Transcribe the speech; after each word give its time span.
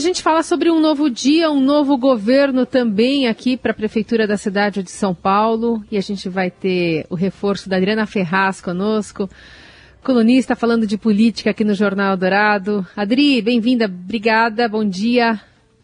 a 0.00 0.02
gente 0.02 0.22
fala 0.22 0.42
sobre 0.42 0.70
um 0.70 0.80
novo 0.80 1.10
dia, 1.10 1.50
um 1.50 1.60
novo 1.60 1.98
governo 1.98 2.64
também 2.64 3.28
aqui 3.28 3.54
para 3.54 3.72
a 3.72 3.74
Prefeitura 3.74 4.26
da 4.26 4.38
cidade 4.38 4.82
de 4.82 4.90
São 4.90 5.14
Paulo. 5.14 5.84
E 5.90 5.98
a 5.98 6.00
gente 6.00 6.26
vai 6.26 6.50
ter 6.50 7.04
o 7.10 7.14
reforço 7.14 7.68
da 7.68 7.76
Adriana 7.76 8.06
Ferraz 8.06 8.62
conosco, 8.62 9.28
colunista 10.02 10.56
falando 10.56 10.86
de 10.86 10.96
política 10.96 11.50
aqui 11.50 11.64
no 11.64 11.74
Jornal 11.74 12.16
Dourado. 12.16 12.86
Adri, 12.96 13.42
bem-vinda, 13.42 13.84
obrigada, 13.84 14.66
bom 14.70 14.86
dia. 14.86 15.38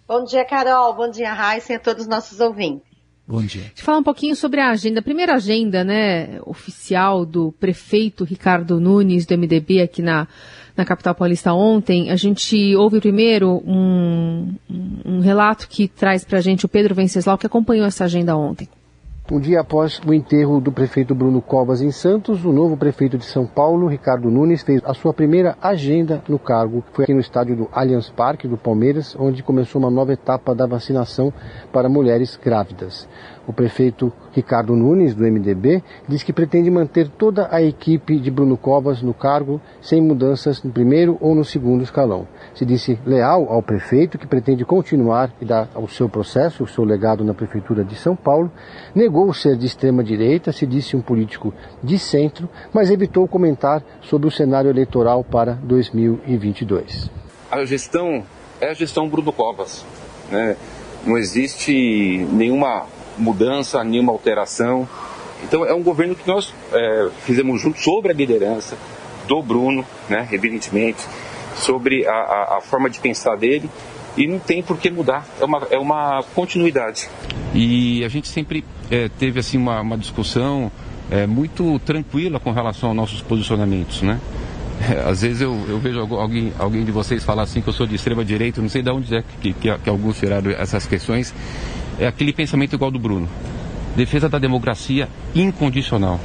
Bom 0.08 0.24
dia, 0.24 0.46
Carol, 0.46 0.94
bom 0.94 1.10
dia, 1.10 1.34
Raíssa 1.34 1.74
e 1.74 1.76
a 1.76 1.78
todos 1.78 2.04
os 2.04 2.08
nossos 2.08 2.40
ouvintes. 2.40 2.85
Bom 3.28 3.42
dia. 3.42 3.62
Deixa 3.62 3.80
eu 3.80 3.84
falar 3.84 3.98
um 3.98 4.04
pouquinho 4.04 4.36
sobre 4.36 4.60
a 4.60 4.70
agenda. 4.70 5.00
A 5.00 5.02
primeira 5.02 5.34
agenda, 5.34 5.82
né, 5.82 6.40
oficial 6.46 7.26
do 7.26 7.50
prefeito 7.58 8.22
Ricardo 8.22 8.78
Nunes, 8.78 9.26
do 9.26 9.36
MDB, 9.36 9.82
aqui 9.82 10.00
na, 10.00 10.28
na 10.76 10.84
capital 10.84 11.12
paulista 11.12 11.52
ontem. 11.52 12.10
A 12.10 12.16
gente 12.16 12.76
ouve 12.76 13.00
primeiro 13.00 13.62
um, 13.66 14.54
um 15.04 15.20
relato 15.20 15.68
que 15.68 15.88
traz 15.88 16.24
para 16.24 16.38
a 16.38 16.40
gente 16.40 16.66
o 16.66 16.68
Pedro 16.68 16.94
Venceslau, 16.94 17.36
que 17.36 17.46
acompanhou 17.46 17.84
essa 17.84 18.04
agenda 18.04 18.36
ontem. 18.36 18.68
Um 19.28 19.40
dia 19.40 19.58
após 19.58 20.00
o 20.06 20.14
enterro 20.14 20.60
do 20.60 20.70
prefeito 20.70 21.12
Bruno 21.12 21.42
Covas 21.42 21.82
em 21.82 21.90
Santos, 21.90 22.44
o 22.44 22.52
novo 22.52 22.76
prefeito 22.76 23.18
de 23.18 23.24
São 23.24 23.44
Paulo, 23.44 23.88
Ricardo 23.88 24.30
Nunes, 24.30 24.62
fez 24.62 24.80
a 24.84 24.94
sua 24.94 25.12
primeira 25.12 25.58
agenda 25.60 26.22
no 26.28 26.38
cargo. 26.38 26.84
Foi 26.92 27.02
aqui 27.02 27.12
no 27.12 27.18
estádio 27.18 27.56
do 27.56 27.68
Allianz 27.72 28.08
Parque, 28.08 28.46
do 28.46 28.56
Palmeiras, 28.56 29.16
onde 29.18 29.42
começou 29.42 29.80
uma 29.80 29.90
nova 29.90 30.12
etapa 30.12 30.54
da 30.54 30.64
vacinação 30.64 31.32
para 31.72 31.88
mulheres 31.88 32.38
grávidas. 32.40 33.08
O 33.46 33.52
prefeito 33.52 34.12
Ricardo 34.32 34.74
Nunes, 34.74 35.14
do 35.14 35.22
MDB, 35.22 35.82
diz 36.08 36.22
que 36.22 36.32
pretende 36.32 36.70
manter 36.70 37.08
toda 37.08 37.48
a 37.50 37.62
equipe 37.62 38.18
de 38.18 38.30
Bruno 38.30 38.56
Covas 38.56 39.00
no 39.00 39.14
cargo, 39.14 39.60
sem 39.80 40.02
mudanças 40.02 40.62
no 40.62 40.72
primeiro 40.72 41.16
ou 41.20 41.34
no 41.34 41.44
segundo 41.44 41.82
escalão. 41.84 42.26
Se 42.54 42.64
disse 42.66 42.98
leal 43.06 43.46
ao 43.48 43.62
prefeito, 43.62 44.18
que 44.18 44.26
pretende 44.26 44.64
continuar 44.64 45.32
e 45.40 45.44
dar 45.44 45.68
o 45.76 45.86
seu 45.86 46.08
processo, 46.08 46.64
o 46.64 46.66
seu 46.66 46.84
legado 46.84 47.22
na 47.22 47.34
Prefeitura 47.34 47.84
de 47.84 47.94
São 47.94 48.16
Paulo. 48.16 48.50
Negou 48.94 49.32
ser 49.32 49.56
de 49.56 49.66
extrema-direita, 49.66 50.50
se 50.50 50.66
disse 50.66 50.96
um 50.96 51.00
político 51.00 51.54
de 51.82 51.98
centro, 51.98 52.48
mas 52.72 52.90
evitou 52.90 53.28
comentar 53.28 53.82
sobre 54.02 54.26
o 54.26 54.30
cenário 54.30 54.70
eleitoral 54.70 55.22
para 55.22 55.52
2022. 55.52 57.10
A 57.50 57.64
gestão 57.64 58.24
é 58.60 58.70
a 58.70 58.74
gestão 58.74 59.08
Bruno 59.08 59.32
Covas. 59.32 59.84
Né? 60.30 60.56
Não 61.06 61.16
existe 61.16 62.26
nenhuma 62.32 62.86
mudança, 63.18 63.82
nenhuma 63.84 64.12
alteração. 64.12 64.88
Então 65.42 65.64
é 65.64 65.74
um 65.74 65.82
governo 65.82 66.14
que 66.14 66.26
nós 66.26 66.52
é, 66.72 67.08
fizemos 67.24 67.60
junto 67.60 67.80
sobre 67.80 68.12
a 68.12 68.14
liderança 68.14 68.76
do 69.26 69.42
Bruno, 69.42 69.84
né, 70.08 70.28
evidentemente, 70.32 71.04
sobre 71.56 72.06
a, 72.06 72.12
a, 72.12 72.58
a, 72.58 72.60
forma 72.60 72.88
de 72.88 73.00
pensar 73.00 73.36
dele 73.36 73.68
e 74.16 74.26
não 74.26 74.38
tem 74.38 74.62
por 74.62 74.78
que 74.78 74.90
mudar, 74.90 75.26
é 75.40 75.44
uma, 75.44 75.66
é 75.70 75.78
uma 75.78 76.22
continuidade. 76.34 77.08
E 77.54 78.04
a 78.04 78.08
gente 78.08 78.28
sempre 78.28 78.64
é, 78.90 79.08
teve 79.18 79.40
assim 79.40 79.58
uma, 79.58 79.80
uma 79.80 79.98
discussão 79.98 80.70
é, 81.10 81.26
muito 81.26 81.78
tranquila 81.80 82.40
com 82.40 82.52
relação 82.52 82.90
aos 82.90 82.96
nossos 82.96 83.22
posicionamentos, 83.22 84.02
né? 84.02 84.20
É, 84.80 85.08
às 85.08 85.22
vezes 85.22 85.40
eu, 85.40 85.58
eu, 85.68 85.78
vejo 85.78 86.00
alguém, 86.00 86.52
alguém 86.58 86.84
de 86.84 86.92
vocês 86.92 87.24
falar 87.24 87.44
assim 87.44 87.62
que 87.62 87.68
eu 87.68 87.72
sou 87.72 87.86
de 87.86 87.94
extrema 87.94 88.24
direita, 88.24 88.60
não 88.60 88.68
sei 88.68 88.82
de 88.82 88.90
onde 88.90 89.14
é 89.14 89.24
que, 89.40 89.52
que, 89.54 89.78
que 89.78 89.88
alguns 89.88 90.18
tiraram 90.18 90.50
essas 90.50 90.86
questões, 90.86 91.34
é 91.98 92.06
aquele 92.06 92.32
pensamento 92.32 92.74
igual 92.74 92.90
do 92.90 92.98
Bruno. 92.98 93.28
Defesa 93.96 94.28
da 94.28 94.38
democracia 94.38 95.08
incondicional. 95.34 96.20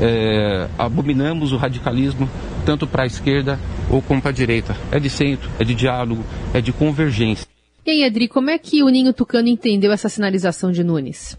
É, 0.00 0.68
abominamos 0.78 1.52
o 1.52 1.56
radicalismo 1.56 2.28
tanto 2.64 2.86
para 2.86 3.04
a 3.04 3.06
esquerda 3.06 3.58
ou 3.90 4.00
como 4.00 4.20
para 4.20 4.30
a 4.30 4.34
direita. 4.34 4.76
É 4.90 4.98
de 4.98 5.10
centro, 5.10 5.50
é 5.58 5.64
de 5.64 5.74
diálogo, 5.74 6.24
é 6.54 6.60
de 6.60 6.72
convergência. 6.72 7.46
E 7.84 7.90
aí, 7.90 8.04
Adri, 8.04 8.28
como 8.28 8.50
é 8.50 8.58
que 8.58 8.82
o 8.82 8.88
Ninho 8.88 9.12
Tucano 9.12 9.48
entendeu 9.48 9.90
essa 9.92 10.08
sinalização 10.08 10.70
de 10.70 10.84
Nunes? 10.84 11.36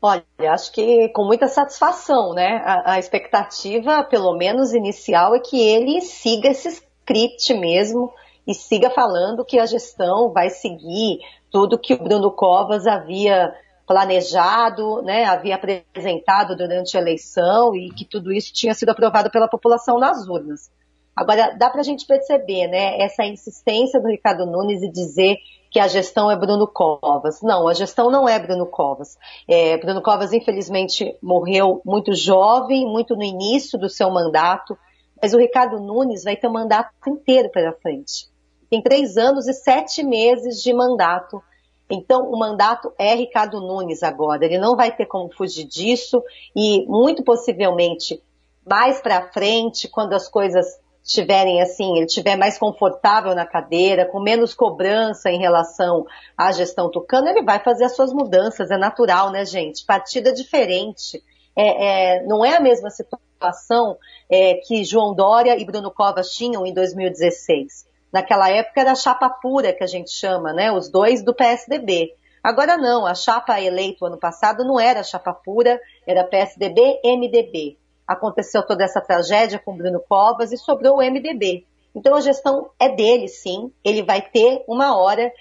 Olha, 0.00 0.22
acho 0.50 0.72
que 0.72 1.08
com 1.10 1.24
muita 1.24 1.46
satisfação, 1.46 2.34
né? 2.34 2.60
A, 2.64 2.94
a, 2.94 2.98
expectativa, 2.98 4.02
pelo 4.02 4.36
menos 4.36 4.74
inicial, 4.74 5.34
é 5.34 5.38
que 5.38 5.58
ele 5.58 6.00
siga 6.02 6.48
esse 6.48 6.68
script 6.68 7.54
mesmo 7.54 8.12
e 8.46 8.54
siga 8.54 8.90
falando 8.90 9.44
que 9.44 9.58
a 9.58 9.66
gestão 9.66 10.32
vai 10.32 10.50
seguir 10.50 11.20
tudo 11.50 11.78
que 11.78 11.94
o 11.94 12.02
Bruno 12.02 12.30
Covas 12.30 12.86
havia 12.86 13.54
planejado, 13.86 15.02
né, 15.02 15.24
havia 15.24 15.56
apresentado 15.56 16.56
durante 16.56 16.96
a 16.96 17.00
eleição 17.00 17.74
e 17.74 17.90
que 17.90 18.04
tudo 18.04 18.32
isso 18.32 18.52
tinha 18.52 18.74
sido 18.74 18.90
aprovado 18.90 19.30
pela 19.30 19.48
população 19.48 19.98
nas 19.98 20.26
urnas. 20.26 20.70
Agora, 21.14 21.54
dá 21.56 21.70
para 21.70 21.80
a 21.80 21.84
gente 21.84 22.06
perceber, 22.06 22.66
né, 22.66 23.00
essa 23.00 23.24
insistência 23.24 24.00
do 24.00 24.08
Ricardo 24.08 24.46
Nunes 24.46 24.82
e 24.82 24.90
dizer 24.90 25.36
que 25.70 25.78
a 25.78 25.86
gestão 25.86 26.30
é 26.30 26.36
Bruno 26.36 26.66
Covas. 26.66 27.40
Não, 27.42 27.68
a 27.68 27.74
gestão 27.74 28.10
não 28.10 28.28
é 28.28 28.38
Bruno 28.38 28.66
Covas. 28.66 29.16
É, 29.46 29.76
Bruno 29.78 30.02
Covas, 30.02 30.32
infelizmente, 30.32 31.16
morreu 31.22 31.80
muito 31.84 32.14
jovem, 32.14 32.86
muito 32.86 33.14
no 33.14 33.22
início 33.22 33.78
do 33.78 33.88
seu 33.88 34.10
mandato, 34.10 34.76
mas 35.20 35.34
o 35.34 35.38
Ricardo 35.38 35.78
Nunes 35.78 36.24
vai 36.24 36.36
ter 36.36 36.46
o 36.46 36.52
mandato 36.52 36.90
inteiro 37.06 37.50
pela 37.50 37.72
frente 37.72 38.33
tem 38.74 38.82
três 38.82 39.16
anos 39.16 39.46
e 39.46 39.52
sete 39.52 40.02
meses 40.02 40.60
de 40.60 40.72
mandato. 40.72 41.40
Então, 41.88 42.28
o 42.30 42.38
mandato 42.38 42.92
é 42.98 43.14
Ricardo 43.14 43.60
Nunes 43.60 44.02
agora. 44.02 44.44
Ele 44.44 44.58
não 44.58 44.74
vai 44.74 44.90
ter 44.90 45.06
como 45.06 45.32
fugir 45.32 45.64
disso 45.64 46.22
e, 46.56 46.84
muito 46.86 47.22
possivelmente, 47.22 48.20
mais 48.66 49.00
para 49.00 49.30
frente, 49.30 49.86
quando 49.86 50.14
as 50.14 50.28
coisas 50.28 50.66
estiverem 51.04 51.60
assim, 51.60 51.96
ele 51.96 52.06
estiver 52.06 52.34
mais 52.34 52.58
confortável 52.58 53.34
na 53.34 53.44
cadeira, 53.44 54.06
com 54.06 54.18
menos 54.18 54.54
cobrança 54.54 55.30
em 55.30 55.38
relação 55.38 56.06
à 56.36 56.50
gestão 56.50 56.90
tucana, 56.90 57.30
ele 57.30 57.42
vai 57.42 57.60
fazer 57.60 57.84
as 57.84 57.94
suas 57.94 58.12
mudanças. 58.12 58.70
É 58.70 58.78
natural, 58.78 59.30
né, 59.30 59.44
gente? 59.44 59.84
Partida 59.84 60.32
diferente. 60.32 61.22
É, 61.54 62.16
é, 62.16 62.22
não 62.24 62.44
é 62.44 62.56
a 62.56 62.60
mesma 62.60 62.88
situação 62.90 63.98
é, 64.28 64.54
que 64.54 64.82
João 64.82 65.14
Dória 65.14 65.60
e 65.60 65.64
Bruno 65.64 65.92
Covas 65.92 66.30
tinham 66.30 66.66
em 66.66 66.72
2016. 66.72 67.93
Naquela 68.14 68.48
época 68.48 68.80
era 68.80 68.92
a 68.92 68.94
chapa 68.94 69.28
pura 69.28 69.72
que 69.72 69.82
a 69.82 69.88
gente 69.88 70.12
chama, 70.12 70.52
né? 70.52 70.70
Os 70.70 70.88
dois 70.88 71.20
do 71.20 71.34
PSDB. 71.34 72.14
Agora 72.40 72.76
não, 72.76 73.04
a 73.04 73.12
chapa 73.12 73.60
eleito 73.60 74.06
ano 74.06 74.16
passado 74.16 74.64
não 74.64 74.78
era 74.78 75.02
chapa 75.02 75.32
pura, 75.32 75.80
era 76.06 76.22
PSDB, 76.22 77.00
MDB. 77.04 77.76
Aconteceu 78.06 78.64
toda 78.64 78.84
essa 78.84 79.00
tragédia 79.00 79.58
com 79.58 79.76
Bruno 79.76 80.00
Covas 80.08 80.52
e 80.52 80.56
sobrou 80.56 80.98
o 80.98 81.02
MDB. 81.02 81.66
Então 81.92 82.14
a 82.14 82.20
gestão 82.20 82.70
é 82.78 82.88
dele, 82.88 83.26
sim. 83.26 83.72
Ele 83.82 84.00
vai 84.00 84.22
ter 84.22 84.62
uma 84.68 84.96
hora 84.96 85.32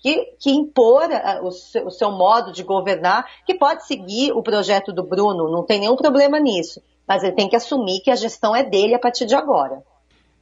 que, 0.00 0.34
que 0.40 0.50
impor 0.50 1.08
o 1.44 1.52
seu, 1.52 1.86
o 1.86 1.90
seu 1.92 2.10
modo 2.10 2.50
de 2.50 2.64
governar, 2.64 3.24
que 3.46 3.54
pode 3.54 3.86
seguir 3.86 4.32
o 4.32 4.42
projeto 4.42 4.92
do 4.92 5.04
Bruno, 5.04 5.48
não 5.48 5.64
tem 5.64 5.78
nenhum 5.78 5.94
problema 5.94 6.40
nisso. 6.40 6.82
Mas 7.06 7.22
ele 7.22 7.36
tem 7.36 7.48
que 7.48 7.54
assumir 7.54 8.00
que 8.00 8.10
a 8.10 8.16
gestão 8.16 8.56
é 8.56 8.64
dele 8.64 8.96
a 8.96 8.98
partir 8.98 9.26
de 9.26 9.36
agora. 9.36 9.80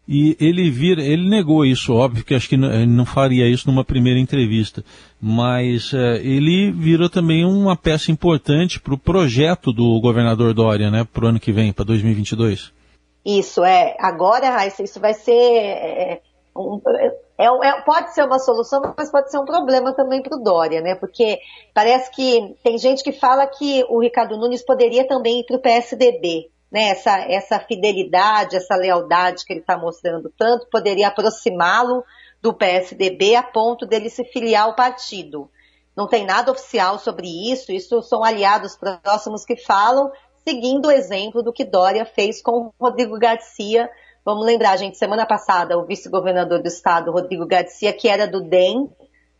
E 0.06 0.37
ele 0.38 0.70
vira, 0.70 1.03
ele 1.03 1.28
negou 1.28 1.65
isso, 1.65 1.94
óbvio 1.94 2.25
que 2.25 2.34
acho 2.34 2.48
que 2.48 2.59
não, 2.59 3.06
faria 3.06 3.48
isso 3.48 3.66
numa 3.66 3.82
primeira 3.82 4.20
entrevista, 4.20 4.84
mas 5.20 5.94
é, 5.94 6.16
ele 6.16 6.70
vira 6.72 7.09
também 7.09 7.42
uma 7.44 7.75
peça 7.75 8.12
importante 8.12 8.78
para 8.78 8.92
o 8.92 8.98
projeto 8.98 9.72
do 9.72 9.98
governador 10.03 10.53
Dória, 10.53 10.91
né, 10.91 11.06
para 11.10 11.25
o 11.25 11.28
ano 11.28 11.41
que 11.41 11.53
vem, 11.53 11.72
para 11.72 11.87
2022. 11.87 12.70
Isso 13.25 13.65
é. 13.65 13.97
Agora, 13.98 14.50
Raíssa, 14.50 14.82
isso 14.82 15.00
vai 15.00 15.15
ser 15.15 15.32
é, 15.32 16.21
um, 16.54 16.78
é, 17.38 17.47
é, 17.47 17.81
pode 17.81 18.12
ser 18.12 18.25
uma 18.25 18.38
solução, 18.38 18.82
mas 18.97 19.10
pode 19.10 19.31
ser 19.31 19.38
um 19.38 19.47
problema 19.47 19.94
também 19.94 20.22
para 20.22 20.36
o 20.36 20.42
Dória, 20.42 20.82
né? 20.82 20.94
Porque 20.94 21.38
parece 21.72 22.10
que 22.10 22.54
tem 22.62 22.76
gente 22.76 23.03
que 23.03 23.12
fala 23.12 23.47
que 23.47 23.84
o 23.88 24.00
Ricardo 24.00 24.36
Nunes 24.36 24.62
poderia 24.62 25.09
também 25.09 25.41
ir 25.41 25.44
para 25.44 25.56
o 25.56 25.60
PSDB 25.60 26.50
né, 26.75 26.89
essa, 26.89 27.21
essa 27.31 27.61
fidelidade, 27.61 28.57
essa 28.57 28.75
lealdade 28.75 29.45
que 29.45 29.53
ele 29.53 29.61
está 29.61 29.79
mostrando 29.79 30.29
tanto, 30.37 30.67
poderia 30.69 31.07
aproximá-lo 31.07 32.03
do 32.43 32.53
PSDB 32.53 33.37
a 33.37 33.45
ponto 33.45 33.87
dele 33.87 34.11
se 34.11 34.25
filiar 34.25 34.65
ao 34.65 34.75
partido. 34.75 35.48
Não 35.97 36.09
tem 36.09 36.27
nada 36.27 36.51
oficial 36.51 36.98
sobre 36.98 37.28
isso, 37.28 37.71
isso 37.71 38.03
são 38.03 38.25
aliados 38.25 38.77
próximos 38.77 39.45
que 39.45 39.57
falam, 39.57 40.10
seguindo 40.43 40.87
o 40.87 40.91
exemplo 40.91 41.45
do 41.45 41.53
que 41.53 41.65
Dória 41.65 42.04
fez 42.04 42.43
com 42.43 42.72
Rodrigo 42.81 43.16
Garcia. 43.21 43.89
Vamos 44.25 44.45
lembrar, 44.45 44.77
gente, 44.77 44.98
semana 44.98 45.25
passada, 45.25 45.78
o 45.78 45.84
vice-governador 45.84 46.60
do 46.60 46.66
estado, 46.66 47.13
Rodrigo 47.13 47.47
Garcia, 47.47 47.93
que 47.93 48.09
era 48.09 48.27
do 48.27 48.41
DEM, 48.41 48.91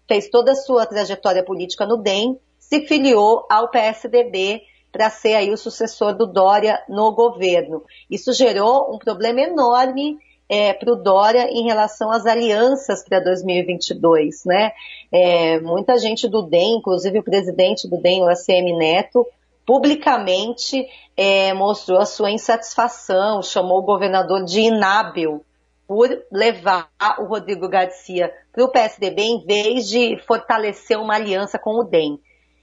fez 0.06 0.29
toda 0.29 0.53
a 0.53 0.56
sua 0.56 0.87
trajetória 0.87 1.44
política 1.44 1.85
no 1.85 1.97
DEM, 1.97 2.38
se 2.61 2.87
filiou 2.87 3.44
ao 3.50 3.73
PSDB 3.73 4.62
para 4.94 5.11
ser 5.11 5.35
aí 5.35 5.50
o 5.52 5.56
sucessor 5.56 6.14
do 6.14 6.25
Dória 6.25 6.81
no 6.88 7.11
governo. 7.11 7.82
Isso 8.08 8.32
gerou 8.32 8.94
um 8.94 8.96
problema 8.96 9.41
enorme 9.41 10.17
é, 10.49 10.73
para 10.73 10.93
o 10.93 10.94
Dória 10.94 11.50
em 11.50 11.64
relação 11.64 12.12
às 12.12 12.25
alianças 12.25 13.05
para 13.05 13.19
2022, 13.19 14.44
né? 14.44 14.70
É, 15.11 15.58
muita 15.58 15.99
gente 15.99 16.29
do 16.29 16.43
DEM, 16.43 16.76
inclusive 16.76 17.19
o 17.19 17.25
presidente 17.25 17.88
do 17.88 18.00
DEM, 18.00 18.23
o 18.23 18.29
ACM 18.29 18.79
Neto, 18.79 19.26
publicamente 19.67 20.87
é, 21.17 21.52
mostrou 21.55 21.99
a 21.99 22.06
sua 22.06 22.31
insatisfação, 22.31 23.43
chamou 23.43 23.79
o 23.81 23.85
governador 23.85 24.44
de 24.44 24.61
inábil 24.61 25.44
por 25.88 26.08
levar 26.31 26.88
o 27.19 27.25
Rodrigo 27.25 27.69
Garcia 27.69 28.32
para 28.52 28.64
o 28.64 28.69
PSDB 28.69 29.23
em 29.23 29.44
vez 29.44 29.88
de 29.88 30.23
fortalecer 30.25 30.96
uma 31.00 31.17
aliança 31.17 31.58
com 31.58 31.81
o 31.81 31.82
DEM. 31.82 32.20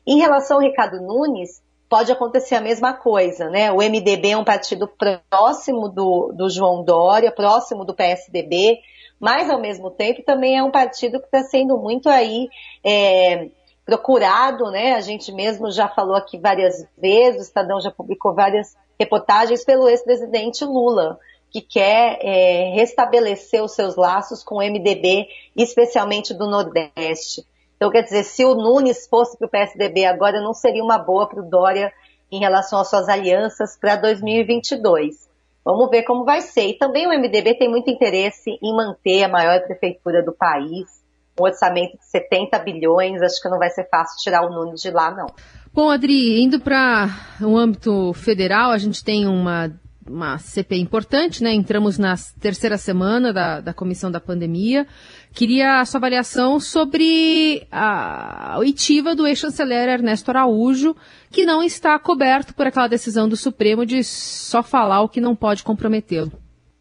Em 0.07 0.17
relação 0.17 0.57
ao 0.57 0.63
Ricardo 0.63 1.01
Nunes, 1.01 1.61
pode 1.91 2.09
acontecer 2.09 2.55
a 2.55 2.61
mesma 2.61 2.93
coisa, 2.93 3.49
né? 3.49 3.69
O 3.69 3.79
MDB 3.79 4.29
é 4.29 4.37
um 4.37 4.45
partido 4.45 4.87
próximo 5.29 5.89
do, 5.89 6.31
do 6.31 6.49
João 6.49 6.85
Dória, 6.85 7.33
próximo 7.33 7.83
do 7.83 7.93
PSDB, 7.93 8.79
mas 9.19 9.49
ao 9.49 9.59
mesmo 9.59 9.91
tempo 9.91 10.23
também 10.23 10.57
é 10.57 10.63
um 10.63 10.71
partido 10.71 11.19
que 11.19 11.25
está 11.25 11.43
sendo 11.43 11.77
muito 11.77 12.07
aí 12.07 12.47
é, 12.81 13.49
procurado, 13.85 14.71
né? 14.71 14.93
A 14.93 15.01
gente 15.01 15.33
mesmo 15.33 15.69
já 15.69 15.89
falou 15.89 16.15
aqui 16.15 16.39
várias 16.39 16.87
vezes, 16.97 17.41
o 17.41 17.43
Estadão 17.43 17.81
já 17.81 17.91
publicou 17.91 18.33
várias 18.33 18.73
reportagens 18.97 19.65
pelo 19.65 19.89
ex-presidente 19.89 20.63
Lula 20.63 21.19
que 21.49 21.59
quer 21.59 22.19
é, 22.21 22.71
restabelecer 22.73 23.61
os 23.61 23.73
seus 23.73 23.97
laços 23.97 24.41
com 24.41 24.55
o 24.55 24.61
MDB, 24.61 25.27
especialmente 25.57 26.33
do 26.33 26.49
Nordeste. 26.49 27.45
Então, 27.81 27.89
quer 27.89 28.03
dizer, 28.03 28.23
se 28.25 28.45
o 28.45 28.53
Nunes 28.53 29.07
fosse 29.07 29.35
para 29.35 29.47
o 29.47 29.49
PSDB 29.49 30.05
agora, 30.05 30.39
não 30.39 30.53
seria 30.53 30.83
uma 30.83 30.99
boa 30.99 31.27
para 31.27 31.41
o 31.41 31.49
Dória 31.49 31.91
em 32.31 32.39
relação 32.39 32.79
às 32.79 32.87
suas 32.87 33.09
alianças 33.09 33.75
para 33.75 33.95
2022. 33.95 35.27
Vamos 35.65 35.89
ver 35.89 36.03
como 36.03 36.23
vai 36.23 36.41
ser. 36.41 36.67
E 36.67 36.77
também 36.77 37.07
o 37.07 37.09
MDB 37.09 37.55
tem 37.55 37.67
muito 37.67 37.89
interesse 37.89 38.51
em 38.61 38.75
manter 38.75 39.23
a 39.23 39.27
maior 39.27 39.63
prefeitura 39.63 40.23
do 40.23 40.31
país, 40.31 41.01
um 41.39 41.43
orçamento 41.43 41.97
de 41.97 42.05
70 42.05 42.59
bilhões. 42.59 43.19
Acho 43.19 43.41
que 43.41 43.49
não 43.49 43.57
vai 43.57 43.71
ser 43.71 43.89
fácil 43.89 44.15
tirar 44.21 44.45
o 44.45 44.51
Nunes 44.51 44.79
de 44.79 44.91
lá, 44.91 45.09
não. 45.09 45.25
Bom, 45.73 45.89
Adri, 45.89 46.39
indo 46.39 46.59
para 46.59 47.09
o 47.41 47.57
âmbito 47.57 48.13
federal, 48.13 48.69
a 48.69 48.77
gente 48.77 49.03
tem 49.03 49.25
uma 49.25 49.71
uma 50.07 50.37
CPI 50.37 50.81
importante, 50.81 51.43
né? 51.43 51.53
Entramos 51.53 51.97
na 51.97 52.15
terceira 52.39 52.77
semana 52.77 53.31
da, 53.31 53.61
da 53.61 53.73
comissão 53.73 54.11
da 54.11 54.19
pandemia. 54.19 54.87
Queria 55.33 55.79
a 55.79 55.85
sua 55.85 55.99
avaliação 55.99 56.59
sobre 56.59 57.67
a 57.71 58.55
oitiva 58.59 59.15
do 59.15 59.27
ex-chanceler 59.27 59.89
Ernesto 59.89 60.29
Araújo, 60.29 60.95
que 61.29 61.45
não 61.45 61.63
está 61.63 61.97
coberto 61.99 62.53
por 62.53 62.67
aquela 62.67 62.87
decisão 62.87 63.29
do 63.29 63.37
Supremo 63.37 63.85
de 63.85 64.03
só 64.03 64.63
falar 64.63 65.01
o 65.01 65.09
que 65.09 65.21
não 65.21 65.35
pode 65.35 65.63
comprometê-lo. 65.63 66.31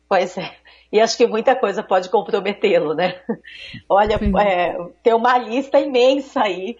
Pois 0.09 0.37
é. 0.37 0.53
E 0.93 1.01
acho 1.01 1.17
que 1.17 1.27
muita 1.27 1.55
coisa 1.55 1.85
pode 1.85 2.09
comprometê-lo, 2.09 2.95
né? 2.95 3.21
Olha, 3.89 4.19
é, 4.43 4.77
tem 5.03 5.15
uma 5.15 5.39
lista 5.39 5.79
imensa 5.79 6.43
aí 6.43 6.77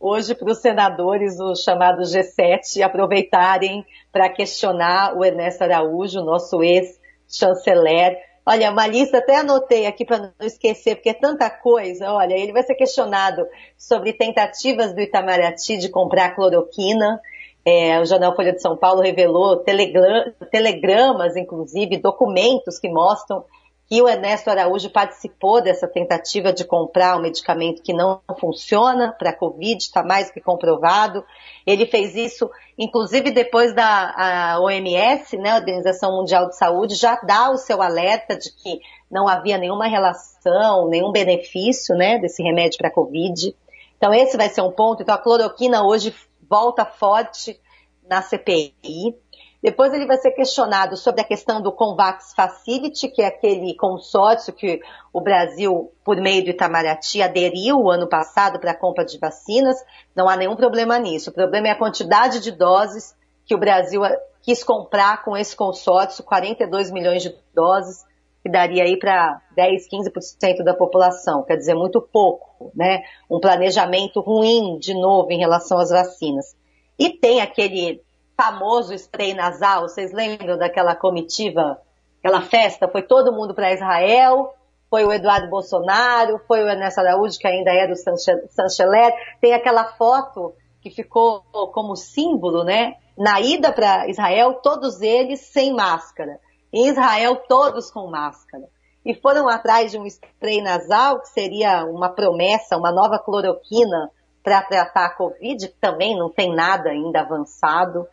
hoje 0.00 0.34
para 0.34 0.50
os 0.50 0.58
senadores, 0.58 1.38
o 1.40 1.54
chamado 1.54 2.02
G7, 2.02 2.82
aproveitarem 2.82 3.84
para 4.12 4.28
questionar 4.28 5.16
o 5.16 5.24
Ernesto 5.24 5.64
Araújo, 5.64 6.22
nosso 6.22 6.62
ex-chanceler. 6.62 8.16
Olha, 8.46 8.70
uma 8.70 8.86
lista 8.86 9.18
até 9.18 9.36
anotei 9.36 9.86
aqui 9.86 10.04
para 10.04 10.18
não 10.18 10.46
esquecer, 10.46 10.94
porque 10.94 11.10
é 11.10 11.14
tanta 11.14 11.50
coisa. 11.50 12.12
Olha, 12.12 12.34
ele 12.34 12.52
vai 12.52 12.62
ser 12.62 12.74
questionado 12.74 13.46
sobre 13.76 14.12
tentativas 14.12 14.94
do 14.94 15.00
Itamaraty 15.00 15.76
de 15.76 15.90
comprar 15.90 16.34
cloroquina. 16.34 17.20
É, 17.62 18.00
o 18.00 18.06
jornal 18.06 18.34
Folha 18.34 18.54
de 18.54 18.62
São 18.62 18.74
Paulo 18.74 19.02
revelou 19.02 19.58
telegram, 19.58 20.32
telegramas, 20.50 21.36
inclusive, 21.36 21.98
documentos 21.98 22.78
que 22.78 22.88
mostram 22.88 23.44
que 23.88 24.02
o 24.02 24.08
Ernesto 24.08 24.50
Araújo 24.50 24.90
participou 24.90 25.62
dessa 25.62 25.88
tentativa 25.88 26.52
de 26.52 26.62
comprar 26.64 27.16
um 27.16 27.22
medicamento 27.22 27.82
que 27.82 27.94
não 27.94 28.20
funciona 28.38 29.12
para 29.18 29.30
a 29.30 29.36
Covid, 29.36 29.82
está 29.82 30.02
mais 30.02 30.30
que 30.30 30.42
comprovado. 30.42 31.24
Ele 31.66 31.86
fez 31.86 32.14
isso, 32.14 32.50
inclusive 32.76 33.30
depois 33.30 33.74
da 33.74 34.58
OMS, 34.60 35.38
né, 35.38 35.52
a 35.52 35.56
Organização 35.56 36.12
Mundial 36.16 36.48
de 36.48 36.56
Saúde, 36.56 36.96
já 36.96 37.16
dá 37.16 37.50
o 37.50 37.56
seu 37.56 37.80
alerta 37.80 38.36
de 38.36 38.52
que 38.52 38.78
não 39.10 39.26
havia 39.26 39.56
nenhuma 39.56 39.86
relação, 39.86 40.86
nenhum 40.88 41.10
benefício 41.10 41.96
né, 41.96 42.18
desse 42.18 42.42
remédio 42.42 42.76
para 42.76 42.88
a 42.88 42.92
Covid. 42.92 43.56
Então 43.96 44.12
esse 44.12 44.36
vai 44.36 44.50
ser 44.50 44.60
um 44.60 44.70
ponto. 44.70 45.02
Então 45.02 45.14
a 45.14 45.18
cloroquina 45.18 45.82
hoje 45.82 46.14
volta 46.48 46.84
forte 46.84 47.58
na 48.06 48.20
CPI. 48.20 49.16
Depois 49.62 49.92
ele 49.92 50.06
vai 50.06 50.16
ser 50.18 50.30
questionado 50.30 50.96
sobre 50.96 51.20
a 51.20 51.24
questão 51.24 51.60
do 51.60 51.72
Convax 51.72 52.32
Facility, 52.32 53.08
que 53.08 53.22
é 53.22 53.26
aquele 53.26 53.74
consórcio 53.74 54.52
que 54.52 54.80
o 55.12 55.20
Brasil, 55.20 55.92
por 56.04 56.16
meio 56.16 56.44
do 56.44 56.50
Itamaraty, 56.50 57.22
aderiu 57.22 57.76
o 57.78 57.90
ano 57.90 58.08
passado 58.08 58.60
para 58.60 58.70
a 58.70 58.76
compra 58.76 59.04
de 59.04 59.18
vacinas. 59.18 59.76
Não 60.14 60.28
há 60.28 60.36
nenhum 60.36 60.54
problema 60.54 60.96
nisso. 60.98 61.30
O 61.30 61.34
problema 61.34 61.68
é 61.68 61.70
a 61.72 61.78
quantidade 61.78 62.38
de 62.38 62.52
doses 62.52 63.16
que 63.44 63.54
o 63.54 63.58
Brasil 63.58 64.02
quis 64.42 64.62
comprar 64.62 65.24
com 65.24 65.36
esse 65.36 65.56
consórcio, 65.56 66.22
42 66.22 66.92
milhões 66.92 67.22
de 67.22 67.34
doses, 67.52 68.04
que 68.42 68.48
daria 68.48 68.84
aí 68.84 68.96
para 68.96 69.42
10, 69.56 69.88
15% 69.88 70.62
da 70.62 70.72
população. 70.72 71.42
Quer 71.42 71.56
dizer, 71.56 71.74
muito 71.74 72.00
pouco, 72.00 72.70
né? 72.76 73.02
Um 73.28 73.40
planejamento 73.40 74.20
ruim, 74.20 74.78
de 74.78 74.94
novo, 74.94 75.32
em 75.32 75.38
relação 75.38 75.78
às 75.78 75.90
vacinas. 75.90 76.56
E 76.96 77.10
tem 77.10 77.40
aquele 77.40 78.00
famoso 78.40 78.94
spray 78.94 79.34
nasal, 79.34 79.88
vocês 79.88 80.12
lembram 80.12 80.56
daquela 80.56 80.94
comitiva, 80.94 81.82
aquela 82.20 82.40
festa? 82.40 82.86
Foi 82.86 83.02
todo 83.02 83.32
mundo 83.32 83.52
para 83.52 83.72
Israel, 83.72 84.54
foi 84.88 85.04
o 85.04 85.12
Eduardo 85.12 85.50
Bolsonaro, 85.50 86.40
foi 86.46 86.62
o 86.62 86.68
Ernesto 86.68 87.00
Araújo, 87.00 87.36
que 87.36 87.48
ainda 87.48 87.72
era 87.72 87.92
o 87.92 87.96
chanceler. 87.96 89.12
Tem 89.40 89.52
aquela 89.54 89.92
foto 89.94 90.54
que 90.80 90.88
ficou 90.88 91.42
como 91.72 91.96
símbolo, 91.96 92.62
né? 92.62 92.94
Na 93.16 93.40
ida 93.40 93.72
para 93.72 94.08
Israel, 94.08 94.60
todos 94.62 95.02
eles 95.02 95.40
sem 95.40 95.74
máscara. 95.74 96.38
Em 96.72 96.86
Israel, 96.86 97.42
todos 97.48 97.90
com 97.90 98.08
máscara. 98.08 98.64
E 99.04 99.14
foram 99.14 99.48
atrás 99.48 99.90
de 99.90 99.98
um 99.98 100.06
spray 100.06 100.62
nasal, 100.62 101.20
que 101.20 101.28
seria 101.30 101.84
uma 101.84 102.10
promessa, 102.10 102.76
uma 102.76 102.92
nova 102.92 103.18
cloroquina 103.18 104.12
para 104.44 104.62
tratar 104.62 105.06
a 105.06 105.14
Covid, 105.14 105.68
que 105.68 105.80
também 105.80 106.16
não 106.16 106.30
tem 106.30 106.54
nada 106.54 106.90
ainda 106.90 107.20
avançado 107.20 108.06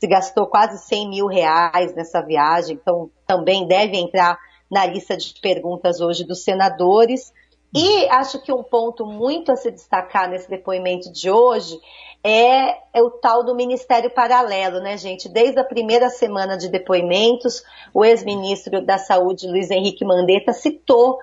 se 0.00 0.06
gastou 0.06 0.46
quase 0.46 0.78
100 0.78 1.10
mil 1.10 1.26
reais 1.26 1.94
nessa 1.94 2.22
viagem, 2.22 2.78
então 2.80 3.10
também 3.26 3.68
deve 3.68 3.98
entrar 3.98 4.38
na 4.70 4.86
lista 4.86 5.14
de 5.14 5.34
perguntas 5.42 6.00
hoje 6.00 6.24
dos 6.24 6.42
senadores. 6.42 7.32
E 7.74 8.08
acho 8.08 8.42
que 8.42 8.50
um 8.50 8.62
ponto 8.62 9.04
muito 9.04 9.52
a 9.52 9.56
se 9.56 9.70
destacar 9.70 10.28
nesse 10.28 10.48
depoimento 10.48 11.12
de 11.12 11.30
hoje 11.30 11.78
é, 12.24 12.78
é, 12.92 13.02
o 13.02 13.10
tal 13.10 13.44
do 13.44 13.54
Ministério 13.54 14.10
Paralelo, 14.10 14.80
né, 14.80 14.96
gente? 14.96 15.28
Desde 15.28 15.60
a 15.60 15.64
primeira 15.64 16.08
semana 16.08 16.56
de 16.56 16.68
depoimentos, 16.68 17.62
o 17.92 18.04
ex-ministro 18.04 18.84
da 18.84 18.96
Saúde, 18.96 19.46
Luiz 19.46 19.70
Henrique 19.70 20.04
Mandetta, 20.04 20.52
citou 20.52 21.18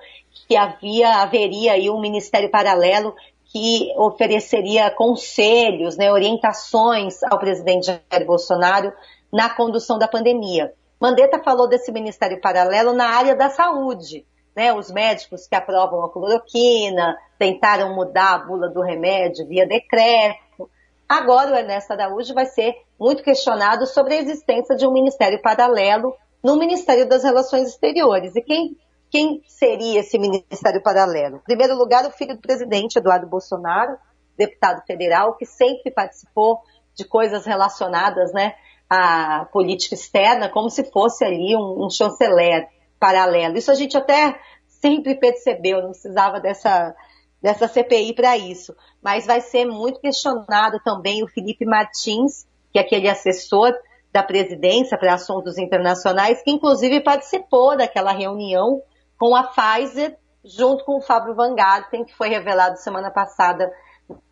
que 0.48 0.56
havia, 0.56 1.22
haveria 1.22 1.74
aí 1.74 1.90
um 1.90 2.00
Ministério 2.00 2.50
Paralelo 2.50 3.14
que 3.58 3.94
ofereceria 3.98 4.92
conselhos, 4.92 5.98
né, 5.98 6.12
orientações 6.12 7.24
ao 7.24 7.40
presidente 7.40 7.88
Jair 7.88 8.26
Bolsonaro 8.26 8.94
na 9.34 9.50
condução 9.50 9.98
da 9.98 10.08
pandemia. 10.08 10.74
Mandetta 11.00 11.42
falou 11.44 11.68
desse 11.68 11.92
ministério 11.92 12.40
paralelo 12.40 12.94
na 12.94 13.08
área 13.08 13.36
da 13.36 13.50
saúde. 13.50 14.26
Né, 14.56 14.74
os 14.74 14.92
médicos 14.92 15.48
que 15.48 15.54
aprovam 15.54 16.04
a 16.04 16.12
cloroquina, 16.12 17.16
tentaram 17.38 17.94
mudar 17.94 18.34
a 18.34 18.38
bula 18.40 18.68
do 18.68 18.82
remédio 18.82 19.48
via 19.48 19.68
decreto. 19.68 20.68
Agora 21.08 21.52
o 21.52 21.56
Ernesto 21.56 21.94
Araújo 21.94 22.34
vai 22.34 22.48
ser 22.48 22.74
muito 23.00 23.22
questionado 23.22 23.86
sobre 23.86 24.16
a 24.16 24.18
existência 24.18 24.76
de 24.76 24.88
um 24.88 24.92
ministério 24.92 25.40
paralelo 25.44 26.16
no 26.44 26.58
Ministério 26.58 27.08
das 27.08 27.24
Relações 27.24 27.68
Exteriores. 27.68 28.36
E 28.36 28.42
quem 28.42 28.76
quem 29.10 29.42
seria 29.48 30.02
esse 30.02 30.18
ministério 30.18 30.82
paralelo? 30.82 31.38
Em 31.38 31.44
primeiro 31.44 31.76
lugar, 31.76 32.06
o 32.06 32.12
filho 32.12 32.36
do 32.36 32.42
presidente, 32.42 32.98
Eduardo 32.98 33.28
Bolsonaro, 33.28 33.98
deputado 34.38 34.86
federal, 34.86 35.36
que 35.36 35.46
sempre 35.46 35.92
participou 35.92 36.60
de 36.94 37.06
coisas 37.06 37.46
relacionadas 37.46 38.32
né, 38.34 38.56
à 38.90 39.46
política 39.52 39.96
externa, 39.96 40.50
como 40.50 40.70
se 40.70 40.84
fosse 40.92 41.24
ali 41.24 41.56
um, 41.56 41.86
um 41.86 41.90
chanceler 41.90 42.68
paralelo. 43.00 43.58
Isso 43.58 43.72
a 43.72 43.76
gente 43.76 43.96
até 43.98 44.40
sempre 44.68 45.16
percebeu, 45.16 45.82
não 45.82 45.90
precisava 45.90 46.40
dessa, 46.40 46.96
dessa 47.42 47.68
CPI 47.68 48.14
para 48.14 48.38
isso. 48.38 48.76
Mas 49.02 49.26
vai 49.26 49.42
ser 49.42 49.66
muito 49.66 50.00
questionado 50.00 50.80
também 50.84 51.24
o 51.24 51.28
Felipe 51.28 51.66
Martins, 51.66 52.48
que 52.72 52.80
é 52.80 52.82
aquele 52.82 53.08
assessor 53.08 53.74
da 54.12 54.24
presidência 54.24 54.98
para 54.98 55.14
assuntos 55.14 55.58
internacionais, 55.58 56.42
que 56.42 56.52
inclusive 56.52 57.02
participou 57.02 57.78
daquela 57.78 58.12
reunião 58.12 58.82
com 59.18 59.36
a 59.36 59.44
Pfizer, 59.44 60.18
junto 60.44 60.86
com 60.86 60.98
o 60.98 61.02
Fábio 61.02 61.36
Van 61.36 61.56
Garten, 61.56 62.06
que 62.06 62.16
foi 62.16 62.30
revelado 62.30 62.78
semana 62.78 63.12
passada 63.12 63.72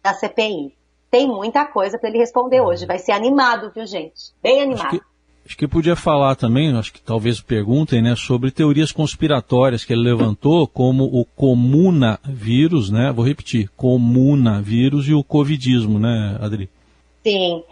na 0.03 0.13
CPI. 0.13 0.73
Tem 1.09 1.27
muita 1.27 1.65
coisa 1.65 1.97
para 1.97 2.09
ele 2.09 2.17
responder 2.17 2.61
hoje. 2.61 2.85
Vai 2.85 2.99
ser 2.99 3.11
animado, 3.11 3.71
viu, 3.73 3.85
gente? 3.85 4.33
Bem 4.41 4.61
animado. 4.61 4.87
Acho 4.87 4.99
que, 4.99 5.05
acho 5.45 5.57
que 5.57 5.67
podia 5.67 5.95
falar 5.95 6.35
também, 6.35 6.75
acho 6.75 6.93
que 6.93 7.01
talvez 7.01 7.41
perguntem, 7.41 8.01
né, 8.01 8.15
sobre 8.15 8.51
teorias 8.51 8.91
conspiratórias 8.91 9.83
que 9.83 9.93
ele 9.93 10.03
levantou, 10.03 10.67
como 10.67 11.05
o 11.05 11.25
comunavírus, 11.25 12.89
né? 12.89 13.11
Vou 13.11 13.25
repetir, 13.25 13.69
comunavírus 13.75 15.07
e 15.07 15.13
o 15.13 15.23
covidismo, 15.23 15.99
né, 15.99 16.37
Adri? 16.41 16.69
Sim, 17.23 17.63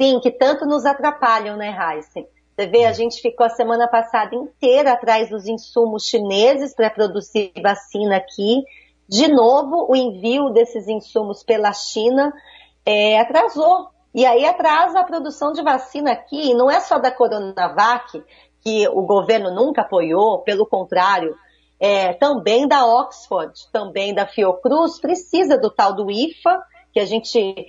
sim, 0.00 0.20
que 0.20 0.30
tanto 0.30 0.66
nos 0.66 0.84
atrapalham, 0.84 1.56
né, 1.56 1.76
Heisen? 1.76 2.26
Você 2.60 2.66
vê, 2.66 2.84
a 2.84 2.92
gente 2.92 3.22
ficou 3.22 3.46
a 3.46 3.48
semana 3.48 3.88
passada 3.88 4.36
inteira 4.36 4.92
atrás 4.92 5.30
dos 5.30 5.46
insumos 5.46 6.04
chineses 6.04 6.74
para 6.74 6.90
produzir 6.90 7.50
vacina 7.62 8.18
aqui. 8.18 8.62
De 9.08 9.28
novo, 9.28 9.86
o 9.88 9.96
envio 9.96 10.50
desses 10.50 10.86
insumos 10.86 11.42
pela 11.42 11.72
China 11.72 12.30
é, 12.84 13.18
atrasou. 13.18 13.88
E 14.14 14.26
aí 14.26 14.44
atrasa 14.44 15.00
a 15.00 15.04
produção 15.04 15.52
de 15.54 15.62
vacina 15.62 16.12
aqui. 16.12 16.50
E 16.50 16.54
não 16.54 16.70
é 16.70 16.80
só 16.80 16.98
da 16.98 17.10
Coronavac, 17.10 18.22
que 18.62 18.86
o 18.88 19.06
governo 19.06 19.50
nunca 19.54 19.80
apoiou, 19.80 20.40
pelo 20.40 20.66
contrário, 20.66 21.34
é, 21.80 22.12
também 22.12 22.68
da 22.68 22.84
Oxford, 22.84 23.54
também 23.72 24.12
da 24.12 24.26
Fiocruz, 24.26 25.00
precisa 25.00 25.56
do 25.56 25.70
tal 25.70 25.94
do 25.94 26.10
IFA, 26.10 26.62
que 26.92 27.00
a 27.00 27.06
gente 27.06 27.66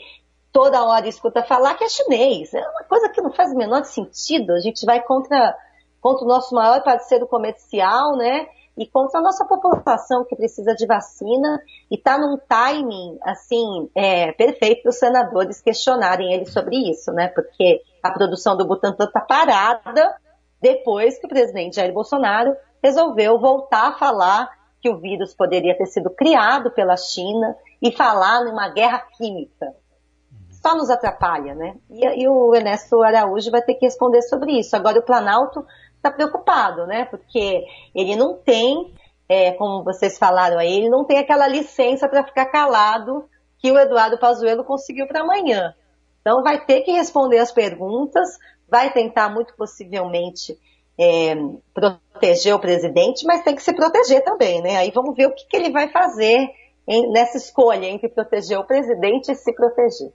toda 0.51 0.83
hora 0.83 1.07
escuta 1.07 1.43
falar 1.43 1.75
que 1.75 1.83
é 1.83 1.89
chinês. 1.89 2.53
É 2.53 2.59
uma 2.59 2.83
coisa 2.83 3.09
que 3.09 3.21
não 3.21 3.31
faz 3.31 3.51
o 3.51 3.57
menor 3.57 3.83
sentido. 3.85 4.51
A 4.53 4.59
gente 4.59 4.85
vai 4.85 5.01
contra, 5.01 5.55
contra 5.99 6.25
o 6.25 6.27
nosso 6.27 6.53
maior 6.53 6.83
parceiro 6.83 7.27
comercial, 7.27 8.15
né? 8.15 8.47
E 8.77 8.87
contra 8.87 9.19
a 9.19 9.23
nossa 9.23 9.45
população 9.45 10.23
que 10.25 10.35
precisa 10.35 10.73
de 10.73 10.85
vacina 10.85 11.61
e 11.89 11.95
está 11.95 12.17
num 12.17 12.37
timing, 12.37 13.17
assim, 13.23 13.89
é, 13.93 14.31
perfeito 14.31 14.83
para 14.83 14.89
os 14.89 14.97
senadores 14.97 15.61
questionarem 15.61 16.33
ele 16.33 16.45
sobre 16.45 16.77
isso, 16.89 17.11
né? 17.11 17.27
Porque 17.27 17.81
a 18.01 18.11
produção 18.11 18.55
do 18.55 18.65
Butantan 18.65 19.05
está 19.05 19.19
parada 19.19 20.15
depois 20.61 21.19
que 21.19 21.25
o 21.25 21.29
presidente 21.29 21.75
Jair 21.75 21.93
Bolsonaro 21.93 22.55
resolveu 22.81 23.39
voltar 23.39 23.89
a 23.89 23.97
falar 23.97 24.49
que 24.81 24.89
o 24.89 24.99
vírus 24.99 25.33
poderia 25.33 25.77
ter 25.77 25.85
sido 25.85 26.09
criado 26.09 26.71
pela 26.71 26.97
China 26.97 27.55
e 27.81 27.91
falar 27.91 28.43
numa 28.43 28.69
guerra 28.69 28.99
química. 29.17 29.75
Só 30.61 30.75
nos 30.75 30.89
atrapalha, 30.89 31.55
né? 31.55 31.75
E, 31.89 32.23
e 32.23 32.27
o 32.27 32.53
Ernesto 32.53 33.01
Araújo 33.01 33.49
vai 33.49 33.61
ter 33.61 33.75
que 33.75 33.85
responder 33.85 34.21
sobre 34.21 34.59
isso. 34.59 34.75
Agora 34.75 34.99
o 34.99 35.03
Planalto 35.03 35.65
está 35.95 36.11
preocupado, 36.11 36.85
né? 36.85 37.05
Porque 37.05 37.65
ele 37.95 38.15
não 38.15 38.35
tem, 38.35 38.93
é, 39.27 39.51
como 39.53 39.83
vocês 39.83 40.17
falaram 40.17 40.59
aí, 40.59 40.77
ele 40.77 40.89
não 40.89 41.03
tem 41.03 41.17
aquela 41.17 41.47
licença 41.47 42.07
para 42.07 42.23
ficar 42.23 42.45
calado 42.47 43.25
que 43.57 43.71
o 43.71 43.79
Eduardo 43.79 44.17
Pazuello 44.17 44.63
conseguiu 44.63 45.07
para 45.07 45.21
amanhã. 45.21 45.73
Então 46.21 46.43
vai 46.43 46.63
ter 46.63 46.81
que 46.81 46.91
responder 46.91 47.39
as 47.39 47.51
perguntas, 47.51 48.29
vai 48.69 48.91
tentar 48.91 49.29
muito 49.29 49.55
possivelmente 49.55 50.57
é, 50.99 51.35
proteger 51.73 52.53
o 52.53 52.59
presidente, 52.59 53.25
mas 53.25 53.43
tem 53.43 53.55
que 53.55 53.63
se 53.63 53.73
proteger 53.73 54.23
também, 54.23 54.61
né? 54.61 54.77
Aí 54.77 54.91
vamos 54.91 55.15
ver 55.15 55.27
o 55.27 55.33
que, 55.33 55.47
que 55.47 55.57
ele 55.57 55.71
vai 55.71 55.89
fazer 55.89 56.47
nessa 57.11 57.37
escolha 57.37 57.85
entre 57.85 58.09
proteger 58.09 58.59
o 58.59 58.65
presidente 58.65 59.31
e 59.31 59.35
se 59.35 59.53
proteger. 59.53 60.11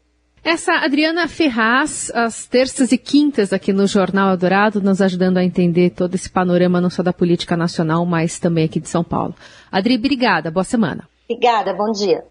Essa 0.47 0.75
Adriana 0.75 1.27
Ferraz, 1.27 2.09
às 2.15 2.47
terças 2.47 2.93
e 2.93 2.97
quintas 2.97 3.53
aqui 3.53 3.73
no 3.73 3.85
Jornal 3.85 4.31
Eldorado, 4.31 4.81
nos 4.81 5.03
ajudando 5.03 5.39
a 5.39 5.45
entender 5.45 5.91
todo 5.91 6.15
esse 6.15 6.31
panorama 6.31 6.81
não 6.81 6.89
só 6.89 7.03
da 7.03 7.13
política 7.13 7.57
nacional, 7.57 8.07
mas 8.07 8.39
também 8.39 8.65
aqui 8.65 8.79
de 8.79 8.89
São 8.89 9.03
Paulo. 9.03 9.35
Adri, 9.73 9.97
obrigada, 9.97 10.49
boa 10.49 10.63
semana. 10.63 11.09
Obrigada, 11.29 11.75
bom 11.75 11.91
dia. 11.91 12.23